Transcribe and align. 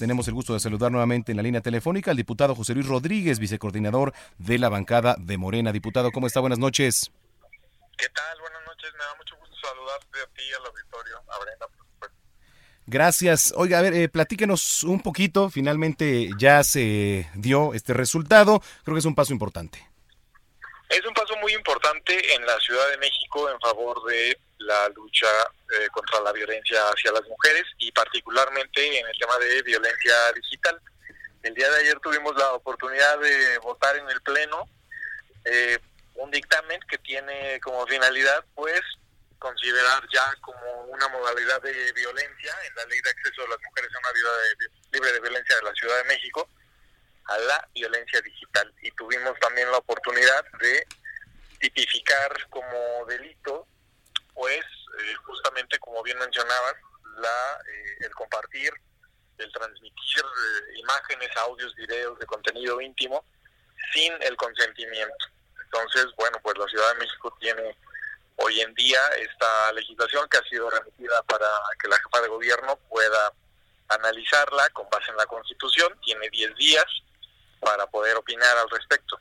Tenemos 0.00 0.26
el 0.28 0.32
gusto 0.32 0.54
de 0.54 0.60
saludar 0.60 0.90
nuevamente 0.90 1.30
en 1.30 1.36
la 1.36 1.42
línea 1.42 1.60
telefónica 1.60 2.10
al 2.10 2.16
diputado 2.16 2.54
José 2.54 2.72
Luis 2.72 2.86
Rodríguez, 2.86 3.38
vicecoordinador 3.38 4.14
de 4.38 4.58
la 4.58 4.70
bancada 4.70 5.14
de 5.18 5.36
Morena. 5.36 5.72
Diputado, 5.72 6.10
¿cómo 6.10 6.26
está? 6.26 6.40
Buenas 6.40 6.58
noches. 6.58 7.12
¿Qué 7.98 8.06
tal? 8.08 8.40
Buenas 8.40 8.62
noches. 8.64 8.90
Me 8.94 9.04
da 9.04 9.14
mucho 9.18 9.36
gusto 9.36 9.54
saludarte 9.60 10.20
a 10.22 10.26
ti 10.34 10.40
y 10.40 10.54
al 10.54 10.64
auditorio, 10.64 11.18
a 11.18 11.44
Brenda, 11.44 11.66
por 11.68 11.86
supuesto. 11.86 12.16
Gracias. 12.86 13.52
Oiga, 13.54 13.78
a 13.78 13.82
ver, 13.82 13.92
eh, 13.92 14.08
platíquenos 14.08 14.84
un 14.84 15.02
poquito. 15.02 15.50
Finalmente 15.50 16.30
ya 16.38 16.64
se 16.64 17.28
dio 17.34 17.74
este 17.74 17.92
resultado. 17.92 18.62
Creo 18.84 18.94
que 18.94 19.00
es 19.00 19.04
un 19.04 19.14
paso 19.14 19.34
importante. 19.34 19.86
Es 20.88 21.04
un 21.04 21.12
paso 21.12 21.34
muy 21.42 21.52
importante 21.52 22.34
en 22.36 22.46
la 22.46 22.58
Ciudad 22.60 22.88
de 22.90 22.96
México 22.96 23.50
en 23.50 23.60
favor 23.60 24.02
de 24.06 24.38
la 24.60 24.88
lucha 24.90 25.26
eh, 25.78 25.88
contra 25.92 26.20
la 26.20 26.32
violencia 26.32 26.80
hacia 26.88 27.12
las 27.12 27.26
mujeres 27.26 27.64
y 27.78 27.90
particularmente 27.92 28.98
en 28.98 29.06
el 29.06 29.18
tema 29.18 29.36
de 29.38 29.62
violencia 29.62 30.14
digital. 30.34 30.80
El 31.42 31.54
día 31.54 31.70
de 31.70 31.80
ayer 31.80 31.98
tuvimos 32.00 32.36
la 32.36 32.52
oportunidad 32.52 33.18
de 33.18 33.58
votar 33.58 33.96
en 33.96 34.08
el 34.08 34.20
Pleno 34.20 34.68
eh, 35.44 35.78
un 36.14 36.30
dictamen 36.30 36.80
que 36.88 36.98
tiene 36.98 37.58
como 37.60 37.86
finalidad, 37.86 38.44
pues, 38.54 38.82
considerar 39.38 40.06
ya 40.12 40.34
como 40.42 40.82
una 40.84 41.08
modalidad 41.08 41.62
de 41.62 41.92
violencia 41.92 42.54
en 42.68 42.74
la 42.74 42.84
ley 42.84 43.00
de 43.00 43.10
acceso 43.10 43.42
de 43.42 43.48
las 43.48 43.58
mujeres 43.64 43.90
a 43.94 43.98
una 43.98 44.12
vida 44.12 44.28
libre 44.92 45.12
de 45.12 45.20
violencia 45.20 45.56
de 45.56 45.62
la 45.62 45.72
Ciudad 45.72 45.96
de 45.96 46.04
México 46.04 46.48
a 47.24 47.38
la 47.38 47.68
violencia 47.72 48.20
digital. 48.20 48.70
Y 48.82 48.90
tuvimos 48.90 49.38
también 49.40 49.70
la 49.70 49.78
oportunidad 49.78 50.44
de 50.60 50.86
tipificar 51.58 52.48
como 52.50 53.06
delito 53.06 53.66
como 56.00 56.04
bien 56.04 56.18
mencionabas, 56.18 56.76
la, 57.18 57.60
eh, 57.70 57.96
el 58.00 58.14
compartir, 58.14 58.72
el 59.36 59.52
transmitir 59.52 60.24
eh, 60.24 60.78
imágenes, 60.78 61.28
audios, 61.36 61.74
videos 61.74 62.18
de 62.18 62.24
contenido 62.24 62.80
íntimo 62.80 63.22
sin 63.92 64.10
el 64.22 64.34
consentimiento. 64.36 65.26
Entonces, 65.62 66.06
bueno, 66.16 66.38
pues 66.42 66.56
la 66.56 66.66
Ciudad 66.68 66.94
de 66.94 67.00
México 67.00 67.36
tiene 67.38 67.76
hoy 68.36 68.62
en 68.62 68.72
día 68.74 68.98
esta 69.18 69.72
legislación 69.72 70.26
que 70.30 70.38
ha 70.38 70.42
sido 70.44 70.70
remitida 70.70 71.22
para 71.24 71.46
que 71.78 71.88
la 71.88 71.96
jefa 71.96 72.22
de 72.22 72.28
gobierno 72.28 72.76
pueda 72.88 73.32
analizarla 73.88 74.70
con 74.70 74.88
base 74.88 75.10
en 75.10 75.18
la 75.18 75.26
Constitución, 75.26 76.00
tiene 76.02 76.30
10 76.30 76.54
días 76.56 76.86
para 77.60 77.86
poder 77.86 78.16
opinar 78.16 78.56
al 78.58 78.70
respecto. 78.70 79.18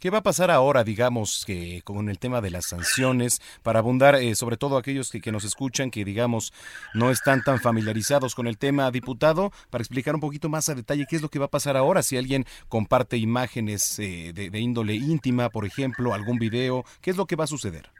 ¿Qué 0.00 0.10
va 0.10 0.18
a 0.18 0.22
pasar 0.22 0.52
ahora, 0.52 0.84
digamos, 0.84 1.42
que 1.44 1.82
con 1.84 2.08
el 2.08 2.20
tema 2.20 2.40
de 2.40 2.50
las 2.50 2.66
sanciones, 2.66 3.40
para 3.64 3.80
abundar, 3.80 4.14
eh, 4.14 4.36
sobre 4.36 4.56
todo 4.56 4.76
aquellos 4.76 5.10
que, 5.10 5.20
que, 5.20 5.32
nos 5.32 5.42
escuchan, 5.42 5.90
que 5.90 6.04
digamos 6.04 6.52
no 6.94 7.10
están 7.10 7.42
tan 7.42 7.60
familiarizados 7.60 8.36
con 8.36 8.46
el 8.46 8.56
tema, 8.56 8.90
diputado, 8.92 9.50
para 9.70 9.82
explicar 9.82 10.14
un 10.14 10.20
poquito 10.20 10.48
más 10.48 10.68
a 10.68 10.76
detalle 10.76 11.06
qué 11.10 11.16
es 11.16 11.22
lo 11.22 11.28
que 11.28 11.40
va 11.40 11.46
a 11.46 11.50
pasar 11.50 11.76
ahora 11.76 12.04
si 12.04 12.16
alguien 12.16 12.46
comparte 12.68 13.16
imágenes 13.16 13.98
eh, 13.98 14.32
de, 14.32 14.50
de, 14.50 14.58
índole 14.60 14.94
íntima, 14.94 15.50
por 15.50 15.66
ejemplo, 15.66 16.14
algún 16.14 16.38
video, 16.38 16.84
qué 17.00 17.10
es 17.10 17.16
lo 17.16 17.26
que 17.26 17.34
va 17.34 17.44
a 17.44 17.48
suceder? 17.48 17.90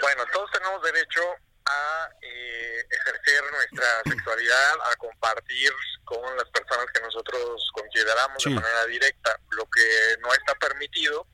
Bueno, 0.00 0.22
todos 0.32 0.50
tenemos 0.50 0.82
derecho 0.82 1.20
a 1.66 2.08
eh, 2.22 2.84
ejercer 2.90 3.42
nuestra 3.52 4.02
sexualidad, 4.04 4.72
a 4.90 4.96
compartir 4.96 5.72
con 6.04 6.36
las 6.36 6.48
personas 6.50 6.86
que 6.92 6.99
nosotros 7.10 7.68
consideramos 7.74 8.42
Sí. 8.42 8.50
de 8.50 8.54
manera 8.60 8.86
directa. 8.86 9.38
Lo 9.50 9.66
que 9.66 10.16
no 10.20 10.32
está 10.32 10.54
permitido 10.54 11.26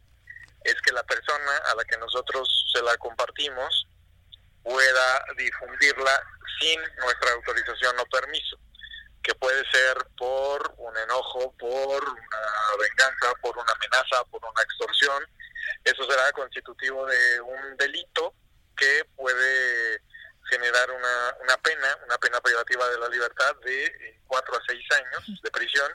es 0.64 0.74
que 0.82 0.92
la 0.92 1.02
persona 1.04 1.56
a 1.70 1.74
la 1.74 1.84
que 1.84 1.96
nosotros 1.98 2.48
se 2.72 2.82
la 2.82 2.96
compartimos 2.96 3.86
pueda 4.62 5.24
difundirla 5.36 6.22
sin 6.60 6.80
nuestra 6.98 7.32
autorización 7.32 7.98
o 8.00 8.06
permiso, 8.06 8.58
que 9.22 9.34
puede 9.34 9.62
ser 9.70 9.96
por 10.16 10.74
un 10.78 10.96
enojo, 10.96 11.54
por 11.58 12.02
una 12.08 12.42
venganza, 12.80 13.32
por 13.42 13.56
una 13.58 13.72
amenaza, 13.72 14.24
por 14.30 14.44
una 14.44 14.62
extorsión. 14.62 15.22
Eso 15.84 16.04
será 16.10 16.32
constitutivo 16.32 17.06
de 17.06 17.40
un 17.42 17.76
delito 17.76 18.34
que 18.76 19.04
puede 19.14 20.00
generar 20.50 20.90
una, 20.90 21.34
una 21.42 21.56
pena, 21.58 21.88
una 22.06 22.18
pena 22.18 22.40
privativa 22.40 22.88
de 22.88 22.98
la 22.98 23.08
libertad 23.08 23.54
de 23.64 23.84
eh, 23.86 24.20
cuatro 24.26 24.54
a 24.56 24.60
seis 24.66 24.84
años 24.98 25.40
de 25.42 25.50
prisión 25.50 25.90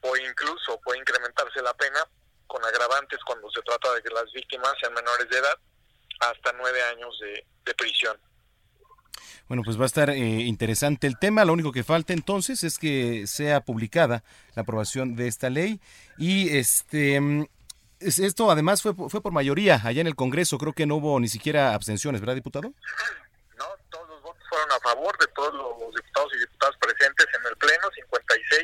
o 0.00 0.16
incluso 0.16 0.80
puede 0.82 0.98
incrementarse 1.00 1.60
la 1.62 1.74
pena 1.74 2.00
con 2.46 2.64
agravantes 2.64 3.18
cuando 3.26 3.50
se 3.50 3.60
trata 3.62 3.92
de 3.94 4.02
que 4.02 4.08
las 4.08 4.30
víctimas 4.32 4.72
sean 4.80 4.94
menores 4.94 5.28
de 5.28 5.38
edad 5.38 5.58
hasta 6.20 6.52
nueve 6.56 6.82
años 6.82 7.16
de, 7.20 7.44
de 7.64 7.74
prisión. 7.74 8.16
Bueno, 9.48 9.62
pues 9.64 9.78
va 9.78 9.82
a 9.82 9.86
estar 9.86 10.10
eh, 10.10 10.16
interesante 10.16 11.06
el 11.06 11.18
tema. 11.18 11.44
Lo 11.44 11.52
único 11.52 11.72
que 11.72 11.84
falta 11.84 12.12
entonces 12.12 12.62
es 12.64 12.78
que 12.78 13.26
sea 13.26 13.60
publicada 13.60 14.22
la 14.54 14.62
aprobación 14.62 15.16
de 15.16 15.26
esta 15.28 15.50
ley 15.50 15.80
y 16.18 16.56
este 16.56 17.20
mm, 17.20 17.46
es- 18.00 18.18
esto 18.20 18.50
además 18.50 18.80
fue 18.80 18.94
fue 18.94 19.20
por 19.20 19.32
mayoría 19.32 19.80
allá 19.84 20.00
en 20.00 20.06
el 20.06 20.14
Congreso. 20.16 20.56
Creo 20.58 20.72
que 20.72 20.86
no 20.86 20.96
hubo 20.96 21.18
ni 21.20 21.28
siquiera 21.28 21.74
abstenciones, 21.74 22.20
¿verdad, 22.20 22.34
diputado? 22.36 22.72
A 24.70 24.80
favor 24.80 25.16
de 25.18 25.26
todos 25.28 25.52
los 25.52 25.94
diputados 25.94 26.32
y 26.34 26.38
diputadas 26.38 26.76
presentes 26.78 27.26
en 27.34 27.46
el 27.46 27.56
Pleno, 27.56 27.90
56, 27.92 28.62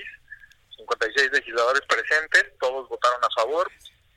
56 0.77 1.33
legisladores 1.33 1.83
presentes, 1.89 2.45
todos 2.61 2.89
votaron 2.89 3.25
a 3.25 3.31
favor. 3.35 3.71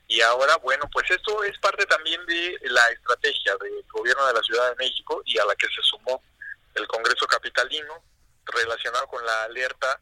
Y 0.06 0.20
ahora, 0.20 0.56
bueno, 0.58 0.88
pues 0.92 1.10
esto 1.10 1.42
es 1.44 1.58
parte 1.58 1.86
también 1.86 2.24
de 2.26 2.58
la 2.62 2.86
estrategia 2.90 3.56
del 3.60 3.84
gobierno 3.88 4.26
de 4.26 4.34
la 4.34 4.42
Ciudad 4.42 4.70
de 4.70 4.76
México 4.76 5.22
y 5.24 5.38
a 5.38 5.44
la 5.44 5.54
que 5.56 5.66
se 5.66 5.82
sumó 5.82 6.22
el 6.74 6.86
Congreso 6.86 7.26
Capitalino 7.26 8.02
relacionado 8.44 9.06
con 9.08 9.24
la 9.24 9.44
alerta 9.44 10.00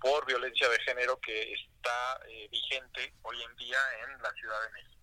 por 0.00 0.24
violencia 0.26 0.68
de 0.68 0.78
género 0.80 1.18
que 1.20 1.52
está 1.52 2.20
eh, 2.28 2.48
vigente 2.50 3.14
hoy 3.22 3.42
en 3.42 3.56
día 3.56 3.78
en 4.04 4.22
la 4.22 4.32
Ciudad 4.32 4.62
de 4.62 4.70
México. 4.70 4.95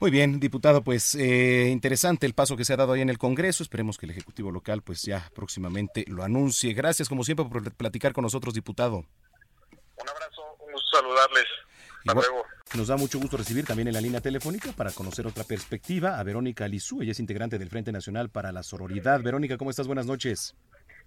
Muy 0.00 0.10
bien, 0.10 0.38
diputado, 0.40 0.82
pues 0.82 1.14
eh, 1.14 1.68
interesante 1.70 2.26
el 2.26 2.34
paso 2.34 2.56
que 2.56 2.64
se 2.64 2.72
ha 2.72 2.76
dado 2.76 2.92
ahí 2.92 3.00
en 3.00 3.10
el 3.10 3.18
Congreso. 3.18 3.62
Esperemos 3.62 3.98
que 3.98 4.06
el 4.06 4.10
Ejecutivo 4.10 4.50
local 4.50 4.82
pues 4.82 5.02
ya 5.02 5.30
próximamente 5.34 6.04
lo 6.08 6.22
anuncie. 6.22 6.72
Gracias 6.74 7.08
como 7.08 7.24
siempre 7.24 7.44
por 7.46 7.72
platicar 7.72 8.12
con 8.12 8.22
nosotros, 8.22 8.54
diputado. 8.54 8.98
Un 8.98 10.08
abrazo, 10.08 10.42
un 10.64 10.72
gusto 10.72 10.96
saludarles. 10.96 11.44
Hasta 11.98 12.12
Igual- 12.12 12.26
luego. 12.28 12.44
Nos 12.74 12.88
da 12.88 12.96
mucho 12.98 13.18
gusto 13.18 13.38
recibir 13.38 13.64
también 13.64 13.88
en 13.88 13.94
la 13.94 14.00
línea 14.02 14.20
telefónica 14.20 14.72
para 14.72 14.92
conocer 14.92 15.26
otra 15.26 15.42
perspectiva 15.42 16.18
a 16.18 16.22
Verónica 16.22 16.68
Lizú. 16.68 17.00
Ella 17.00 17.12
es 17.12 17.18
integrante 17.20 17.58
del 17.58 17.70
Frente 17.70 17.92
Nacional 17.92 18.28
para 18.28 18.52
la 18.52 18.62
Sororidad. 18.62 19.22
Verónica, 19.22 19.56
¿cómo 19.56 19.70
estás? 19.70 19.86
Buenas 19.86 20.04
noches. 20.04 20.54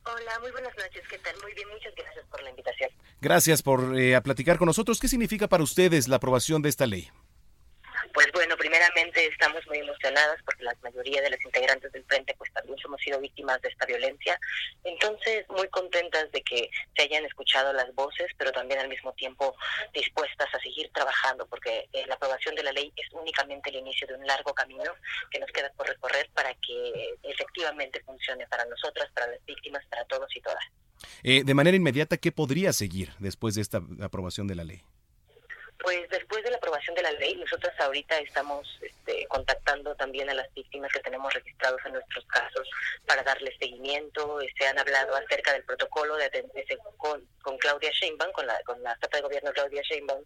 Hola, 0.03 0.39
muy 0.41 0.49
buenas 0.51 0.73
noches. 0.75 1.03
¿Qué 1.07 1.19
tal? 1.19 1.35
Muy 1.43 1.53
bien, 1.53 1.67
muchas 1.69 1.93
gracias 1.95 2.25
por 2.31 2.41
la 2.41 2.49
invitación. 2.49 2.89
Gracias 3.21 3.61
por 3.61 3.95
eh, 3.99 4.15
a 4.15 4.21
platicar 4.23 4.57
con 4.57 4.65
nosotros. 4.65 4.99
¿Qué 4.99 5.07
significa 5.07 5.47
para 5.47 5.61
ustedes 5.63 6.07
la 6.07 6.15
aprobación 6.15 6.63
de 6.63 6.69
esta 6.69 6.87
ley? 6.87 7.07
Estamos 9.31 9.65
muy 9.67 9.79
emocionadas 9.79 10.37
porque 10.45 10.63
la 10.63 10.75
mayoría 10.81 11.21
de 11.21 11.29
las 11.29 11.43
integrantes 11.43 11.91
del 11.91 12.03
frente 12.05 12.35
pues 12.37 12.51
también 12.53 12.77
hemos 12.83 13.01
sido 13.01 13.19
víctimas 13.19 13.61
de 13.61 13.69
esta 13.69 13.85
violencia. 13.85 14.37
Entonces, 14.83 15.45
muy 15.49 15.67
contentas 15.69 16.31
de 16.31 16.41
que 16.41 16.69
se 16.95 17.03
hayan 17.03 17.25
escuchado 17.25 17.73
las 17.73 17.93
voces, 17.95 18.27
pero 18.37 18.51
también 18.51 18.79
al 18.79 18.89
mismo 18.89 19.13
tiempo 19.13 19.55
dispuestas 19.93 20.53
a 20.53 20.59
seguir 20.59 20.89
trabajando 20.93 21.47
porque 21.47 21.87
eh, 21.93 22.05
la 22.07 22.15
aprobación 22.15 22.55
de 22.55 22.63
la 22.63 22.71
ley 22.71 22.91
es 22.95 23.07
únicamente 23.13 23.69
el 23.69 23.77
inicio 23.77 24.07
de 24.07 24.15
un 24.15 24.25
largo 24.25 24.53
camino 24.53 24.91
que 25.29 25.39
nos 25.39 25.49
queda 25.51 25.71
por 25.75 25.87
recorrer 25.87 26.29
para 26.33 26.53
que 26.55 27.15
efectivamente 27.23 28.01
funcione 28.03 28.45
para 28.47 28.65
nosotras, 28.65 29.09
para 29.13 29.27
las 29.27 29.43
víctimas, 29.45 29.85
para 29.89 30.05
todos 30.05 30.27
y 30.35 30.41
todas. 30.41 30.63
Eh, 31.23 31.43
de 31.43 31.53
manera 31.53 31.77
inmediata, 31.77 32.17
¿qué 32.17 32.31
podría 32.31 32.73
seguir 32.73 33.13
después 33.19 33.55
de 33.55 33.61
esta 33.61 33.81
aprobación 34.01 34.47
de 34.47 34.55
la 34.55 34.63
ley? 34.63 34.83
Pues 35.83 36.07
después 36.09 36.40
de 36.95 37.01
la 37.03 37.11
ley, 37.13 37.35
nosotros 37.35 37.71
ahorita 37.79 38.17
estamos 38.19 38.67
este, 38.81 39.27
contactando 39.27 39.95
también 39.95 40.29
a 40.29 40.33
las 40.33 40.51
víctimas 40.53 40.91
que 40.91 40.99
tenemos 40.99 41.31
registrados 41.33 41.79
en 41.85 41.93
nuestros 41.93 42.25
casos 42.25 42.67
para 43.05 43.23
darles 43.23 43.55
seguimiento. 43.59 44.39
Se 44.57 44.67
han 44.67 44.79
hablado 44.79 45.15
acerca 45.15 45.53
del 45.53 45.63
protocolo 45.63 46.15
de 46.17 46.29
con, 46.97 47.25
con 47.41 47.57
Claudia 47.59 47.91
Sheinbaum, 47.91 48.31
con 48.31 48.47
la, 48.47 48.59
con 48.65 48.81
la 48.81 48.95
jefa 48.95 49.17
de 49.17 49.21
gobierno 49.21 49.53
Claudia 49.53 49.81
Sheinbaum, 49.83 50.23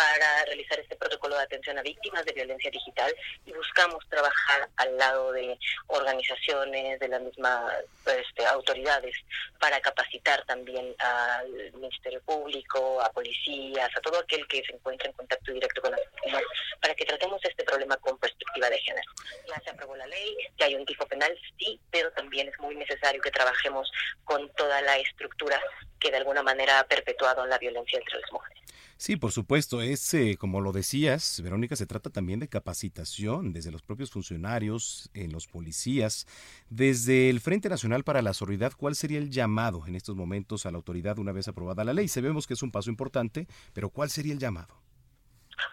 para 0.00 0.44
realizar 0.46 0.80
este 0.80 0.96
protocolo 0.96 1.36
de 1.36 1.42
atención 1.42 1.78
a 1.78 1.82
víctimas 1.82 2.24
de 2.24 2.32
violencia 2.32 2.70
digital 2.70 3.14
y 3.44 3.52
buscamos 3.52 4.02
trabajar 4.08 4.66
al 4.76 4.96
lado 4.96 5.32
de 5.32 5.58
organizaciones, 5.88 6.98
de 7.00 7.08
las 7.08 7.20
mismas 7.20 7.74
este, 8.06 8.46
autoridades, 8.46 9.14
para 9.58 9.78
capacitar 9.80 10.42
también 10.46 10.94
al 10.98 11.72
Ministerio 11.74 12.22
Público, 12.22 13.02
a 13.02 13.12
policías, 13.12 13.90
a 13.94 14.00
todo 14.00 14.20
aquel 14.20 14.46
que 14.48 14.62
se 14.64 14.72
encuentre 14.72 15.08
en 15.08 15.12
contacto 15.12 15.52
directo 15.52 15.82
con 15.82 15.90
las 15.90 16.00
víctimas, 16.00 16.42
para 16.80 16.94
que 16.94 17.04
tratemos 17.04 17.44
este 17.44 17.64
problema 17.64 17.98
con 17.98 18.16
perspectiva 18.16 18.70
de 18.70 18.78
género. 18.78 19.12
Ya 19.48 19.60
se 19.62 19.70
aprobó 19.70 19.96
la 19.96 20.06
ley, 20.06 20.34
ya 20.58 20.64
hay 20.64 20.76
un 20.76 20.86
tipo 20.86 21.04
penal, 21.06 21.36
sí, 21.58 21.78
pero 21.90 22.10
también 22.12 22.48
es 22.48 22.58
muy 22.58 22.74
necesario 22.74 23.20
que 23.20 23.30
trabajemos 23.30 23.92
con 24.24 24.48
toda 24.54 24.80
la 24.80 24.96
estructura 24.96 25.60
que 25.98 26.10
de 26.10 26.16
alguna 26.16 26.42
manera 26.42 26.78
ha 26.78 26.84
perpetuado 26.84 27.44
la 27.44 27.58
violencia 27.58 27.98
entre 27.98 28.18
las 28.18 28.32
mujeres. 28.32 28.59
Sí, 29.00 29.16
por 29.16 29.32
supuesto, 29.32 29.80
es 29.80 30.12
eh, 30.12 30.36
como 30.38 30.60
lo 30.60 30.72
decías, 30.72 31.40
Verónica, 31.42 31.74
se 31.74 31.86
trata 31.86 32.10
también 32.10 32.38
de 32.38 32.50
capacitación 32.50 33.54
desde 33.54 33.70
los 33.70 33.80
propios 33.80 34.10
funcionarios, 34.10 35.08
en 35.14 35.32
los 35.32 35.46
policías, 35.46 36.26
desde 36.68 37.30
el 37.30 37.40
Frente 37.40 37.70
Nacional 37.70 38.04
para 38.04 38.20
la 38.20 38.34
Sororidad, 38.34 38.74
¿cuál 38.76 38.94
sería 38.94 39.16
el 39.16 39.30
llamado 39.30 39.84
en 39.86 39.94
estos 39.94 40.16
momentos 40.16 40.66
a 40.66 40.70
la 40.70 40.76
autoridad 40.76 41.18
una 41.18 41.32
vez 41.32 41.48
aprobada 41.48 41.82
la 41.82 41.94
ley? 41.94 42.08
Sabemos 42.08 42.46
que 42.46 42.52
es 42.52 42.62
un 42.62 42.72
paso 42.72 42.90
importante, 42.90 43.46
pero 43.72 43.88
¿cuál 43.88 44.10
sería 44.10 44.34
el 44.34 44.38
llamado? 44.38 44.82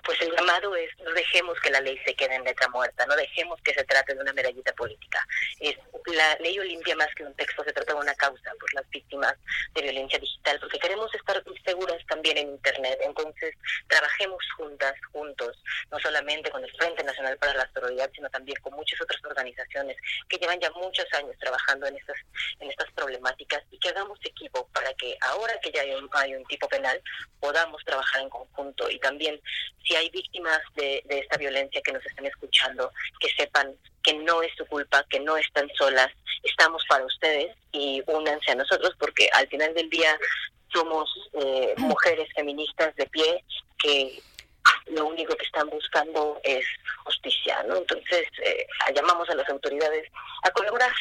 pues 0.04 0.20
el 0.22 0.32
llamado 0.32 0.76
es 0.76 0.90
no 1.04 1.12
dejemos 1.12 1.60
que 1.62 1.70
la 1.70 1.82
ley 1.82 1.98
se 2.06 2.16
quede 2.16 2.36
en 2.36 2.44
letra 2.44 2.68
muerta, 2.70 3.06
no 3.06 3.16
dejemos 3.16 3.60
que 3.62 3.74
se 3.74 3.84
trate 3.84 4.14
de 4.14 4.22
una 4.22 4.34
medallita 4.34 4.74
política. 4.74 5.26
Es 5.60 5.76
la 6.06 6.36
ley 6.40 6.58
Olimpia 6.60 6.96
más 6.96 7.14
que 7.16 7.24
un 7.24 7.34
texto 7.36 7.64
se 7.64 7.74
trata 7.74 7.94
de 7.94 8.00
una 8.00 8.16
causa 8.16 8.52
por 8.60 8.74
las 8.74 8.88
víctimas 8.90 9.34
de 9.74 9.82
violencia 9.82 10.20
digital, 10.20 10.60
porque 10.60 10.80
queremos 10.80 11.14
estar 11.16 11.42
también 12.18 12.38
en 12.38 12.50
internet. 12.50 13.00
Entonces, 13.04 13.54
trabajemos 13.88 14.44
juntas, 14.58 14.94
juntos, 15.12 15.56
no 15.92 16.00
solamente 16.00 16.50
con 16.50 16.64
el 16.64 16.72
Frente 16.72 17.04
Nacional 17.04 17.38
para 17.38 17.54
la 17.54 17.70
Sororidad, 17.74 18.10
sino 18.14 18.30
también 18.30 18.60
con 18.62 18.74
muchas 18.74 19.00
otras 19.02 19.24
organizaciones 19.24 19.96
que 20.28 20.38
llevan 20.38 20.60
ya 20.60 20.72
muchos 20.72 21.06
años 21.14 21.36
trabajando 21.40 21.86
en 21.88 21.96
estas 21.96 22.18
en 22.60 22.70
estas 22.70 22.92
problemáticas 22.94 23.64
y 23.72 23.78
que 23.80 23.90
hagamos 23.90 24.20
equipo 24.24 24.68
para 24.74 24.92
que 24.96 25.16
ahora 25.22 25.54
que 25.62 25.72
ya 25.72 25.82
hay 25.82 25.94
un, 25.94 26.10
hay 26.14 26.34
un 26.34 26.46
tipo 26.46 26.68
penal 26.68 27.00
podamos 27.40 27.84
trabajar 27.86 28.22
en 28.22 28.30
conjunto 28.30 28.90
y 28.90 29.00
también 29.00 29.40
si 29.86 29.96
hay 29.96 30.10
víctimas 30.10 30.60
de, 30.76 31.04
esta 31.08 31.38
violencia 31.38 31.82
que 31.82 31.94
nos 31.94 32.06
estén 32.06 32.26
escuchando, 32.26 32.92
que 33.20 33.30
sepan 33.38 33.76
que 34.04 34.14
no 34.16 34.42
es 34.42 34.52
su 34.58 34.66
culpa, 34.66 35.06
que 35.10 35.20
no 35.20 35.38
están 35.38 35.70
solas, 35.78 36.10
estamos 36.44 36.84
para 36.88 37.06
ustedes 37.06 37.56
y 37.72 38.02
únanse 38.08 38.52
a 38.52 38.56
nosotros 38.56 38.94
porque 39.00 39.30
al 39.34 39.48
final 39.48 39.74
del 39.74 39.90
día 39.90 40.18
somos 40.78 41.10
eh, 41.34 41.74
mujeres 41.78 42.28
feministas 42.36 42.96
de 42.96 43.08
pie 43.08 43.44
que 43.80 44.22
lo 44.88 45.08
único 45.08 45.36
que 45.36 45.46
están 45.46 45.70
buscando 45.70 46.40
es 46.44 46.66
justicia, 47.04 47.64
¿no? 47.68 47.78
Entonces 47.78 48.28
eh, 48.44 48.68
llamamos 48.96 49.30
a 49.30 49.36
las 49.36 49.50
autoridades 49.50 50.08
a 50.44 50.52
colaborar 50.52 50.92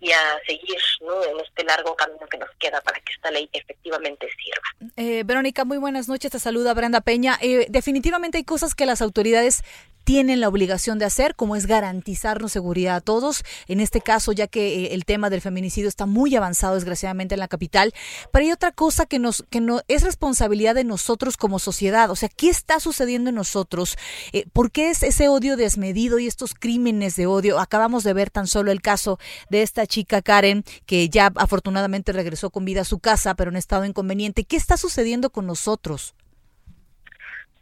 y 0.00 0.10
a 0.10 0.40
seguir 0.46 0.78
¿no? 1.02 1.22
en 1.24 1.40
este 1.40 1.62
largo 1.64 1.94
camino 1.94 2.26
que 2.30 2.38
nos 2.38 2.50
queda 2.58 2.80
para 2.80 2.98
que 3.00 3.12
esta 3.12 3.30
ley 3.30 3.48
efectivamente 3.52 4.26
sirva. 4.42 4.92
Eh, 4.96 5.22
Verónica, 5.24 5.64
muy 5.64 5.78
buenas 5.78 6.08
noches. 6.08 6.32
Te 6.32 6.38
saluda 6.38 6.74
Brenda 6.74 7.02
Peña. 7.02 7.38
Eh, 7.42 7.66
definitivamente 7.68 8.38
hay 8.38 8.44
cosas 8.44 8.74
que 8.74 8.86
las 8.86 9.02
autoridades 9.02 9.62
tienen 10.10 10.40
la 10.40 10.48
obligación 10.48 10.98
de 10.98 11.04
hacer, 11.04 11.36
como 11.36 11.54
es 11.54 11.66
garantizarnos 11.66 12.50
seguridad 12.50 12.96
a 12.96 13.00
todos, 13.00 13.44
en 13.68 13.78
este 13.78 14.00
caso 14.00 14.32
ya 14.32 14.48
que 14.48 14.86
eh, 14.86 14.94
el 14.94 15.04
tema 15.04 15.30
del 15.30 15.40
feminicidio 15.40 15.88
está 15.88 16.04
muy 16.04 16.34
avanzado 16.34 16.74
desgraciadamente 16.74 17.36
en 17.36 17.38
la 17.38 17.46
capital, 17.46 17.94
pero 18.32 18.44
hay 18.44 18.50
otra 18.50 18.72
cosa 18.72 19.06
que 19.06 19.20
nos 19.20 19.44
que 19.50 19.60
no 19.60 19.82
es 19.86 20.02
responsabilidad 20.02 20.74
de 20.74 20.82
nosotros 20.82 21.36
como 21.36 21.60
sociedad, 21.60 22.10
o 22.10 22.16
sea, 22.16 22.28
¿qué 22.28 22.48
está 22.48 22.80
sucediendo 22.80 23.28
en 23.28 23.36
nosotros? 23.36 23.96
Eh, 24.32 24.46
¿Por 24.52 24.72
qué 24.72 24.90
es 24.90 25.04
ese 25.04 25.28
odio 25.28 25.56
desmedido 25.56 26.18
y 26.18 26.26
estos 26.26 26.54
crímenes 26.54 27.14
de 27.14 27.28
odio? 27.28 27.60
Acabamos 27.60 28.02
de 28.02 28.12
ver 28.12 28.30
tan 28.30 28.48
solo 28.48 28.72
el 28.72 28.82
caso 28.82 29.20
de 29.48 29.62
esta 29.62 29.86
chica 29.86 30.22
Karen 30.22 30.64
que 30.86 31.08
ya 31.08 31.30
afortunadamente 31.36 32.10
regresó 32.10 32.50
con 32.50 32.64
vida 32.64 32.80
a 32.80 32.84
su 32.84 32.98
casa, 32.98 33.36
pero 33.36 33.52
en 33.52 33.56
estado 33.56 33.84
inconveniente. 33.84 34.42
¿Qué 34.42 34.56
está 34.56 34.76
sucediendo 34.76 35.30
con 35.30 35.46
nosotros? 35.46 36.16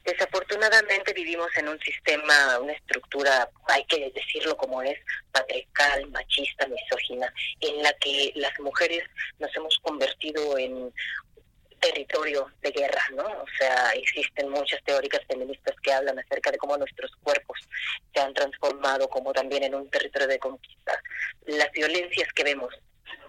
Desafortunadamente 0.09 1.13
vivimos 1.13 1.55
en 1.59 1.69
un 1.69 1.79
sistema, 1.81 2.59
una 2.61 2.73
estructura, 2.73 3.51
hay 3.67 3.85
que 3.85 4.11
decirlo 4.11 4.57
como 4.57 4.81
es, 4.81 4.99
patriarcal, 5.33 6.09
machista, 6.09 6.67
misógina, 6.67 7.31
en 7.61 7.83
la 7.83 7.93
que 7.93 8.33
las 8.37 8.59
mujeres 8.59 9.05
nos 9.39 9.55
hemos 9.55 9.79
convertido 9.83 10.57
en 10.57 10.91
territorio 11.81 12.51
de 12.63 12.71
guerra, 12.71 13.03
¿no? 13.17 13.25
O 13.27 13.47
sea, 13.59 13.91
existen 13.91 14.49
muchas 14.49 14.83
teóricas 14.85 15.21
feministas 15.29 15.77
que 15.83 15.93
hablan 15.93 16.19
acerca 16.19 16.53
de 16.53 16.57
cómo 16.57 16.79
nuestros 16.79 17.15
cuerpos 17.23 17.59
se 18.15 18.21
han 18.21 18.33
transformado 18.33 19.11
como 19.11 19.35
también 19.35 19.65
en 19.65 19.75
un 19.75 19.91
territorio 19.91 20.27
de 20.27 20.39
conquista. 20.39 21.03
Las 21.45 21.71
violencias 21.73 22.33
que 22.33 22.45
vemos 22.45 22.75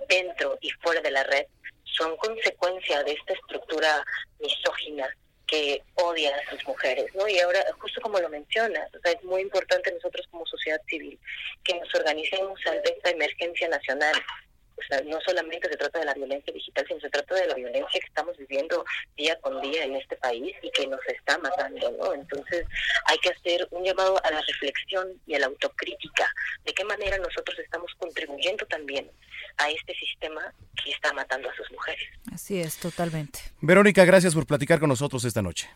dentro 0.07 0.57
y 0.61 0.69
fuera 0.81 1.01
de 1.01 1.11
la 1.11 1.25
red 1.25 1.45
son 1.83 2.15
consecuencia 2.15 3.03
de 3.03 3.11
esta 3.11 3.33
estructura 3.33 4.01
misógina 4.39 5.13
que 5.49 5.81
odia 5.95 6.35
a 6.35 6.49
sus 6.51 6.65
mujeres, 6.67 7.13
¿no? 7.15 7.27
Y 7.27 7.39
ahora, 7.39 7.65
justo 7.79 8.01
como 8.01 8.19
lo 8.19 8.29
mencionas, 8.29 8.93
o 8.93 8.99
sea, 8.99 9.11
es 9.13 9.23
muy 9.23 9.41
importante 9.41 9.91
nosotros 9.91 10.27
como 10.29 10.45
sociedad 10.45 10.81
civil 10.87 11.19
que 11.63 11.79
nos 11.79 11.93
organicemos 11.95 12.59
ante 12.67 12.93
esta 12.93 13.09
emergencia 13.09 13.67
nacional 13.67 14.15
o 14.79 14.87
sea, 14.87 15.01
no 15.01 15.19
solamente 15.21 15.69
se 15.69 15.77
trata 15.77 15.99
de 15.99 16.05
la 16.05 16.13
violencia 16.13 16.53
digital, 16.53 16.85
sino 16.87 16.99
se 16.99 17.09
trata 17.09 17.35
de 17.35 17.47
la 17.47 17.55
violencia 17.55 17.99
que 17.99 18.07
estamos 18.07 18.37
viviendo 18.37 18.85
día 19.17 19.39
con 19.41 19.61
día 19.61 19.83
en 19.83 19.95
este 19.95 20.15
país 20.17 20.55
y 20.61 20.71
que 20.71 20.87
nos 20.87 20.99
está 21.07 21.37
matando, 21.37 21.91
¿no? 21.91 22.13
Entonces 22.13 22.65
hay 23.05 23.17
que 23.19 23.29
hacer 23.29 23.67
un 23.71 23.83
llamado 23.83 24.19
a 24.23 24.31
la 24.31 24.41
reflexión 24.41 25.07
y 25.25 25.35
a 25.35 25.39
la 25.39 25.47
autocrítica 25.47 26.31
de 26.63 26.73
qué 26.73 26.83
manera 26.83 27.17
nosotros 27.17 27.57
estamos 27.59 27.91
contribuyendo 27.97 28.65
también 28.67 29.09
a 29.57 29.69
este 29.69 29.93
sistema 29.95 30.53
que 30.83 30.91
está 30.91 31.11
matando 31.13 31.49
a 31.49 31.55
sus 31.55 31.69
mujeres. 31.71 32.07
Así 32.33 32.59
es, 32.59 32.77
totalmente. 32.77 33.39
Verónica, 33.61 34.05
gracias 34.05 34.33
por 34.33 34.45
platicar 34.45 34.79
con 34.79 34.89
nosotros 34.89 35.23
esta 35.25 35.41
noche. 35.41 35.69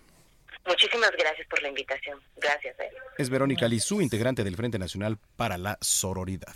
Muchísimas 0.65 1.11
gracias 1.11 1.45
por 1.49 1.61
la 1.61 1.67
invitación. 1.67 2.19
Gracias. 2.37 2.75
Es 3.17 3.29
Verónica 3.29 3.67
Lizú, 3.67 3.99
integrante 3.99 4.43
del 4.45 4.55
Frente 4.55 4.79
Nacional 4.79 5.17
para 5.35 5.57
la 5.57 5.77
Sororidad. 5.81 6.55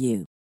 you. 0.00 0.26